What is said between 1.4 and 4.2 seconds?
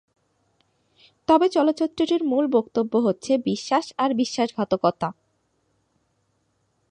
চলচ্চিত্রটির মূল বক্তব্য হচ্ছে বিশ্বাস আর